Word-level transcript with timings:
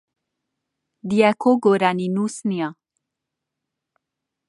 دیاکۆ 1.09 1.51
گۆرانینووس 1.63 2.35
نییە. 2.49 2.69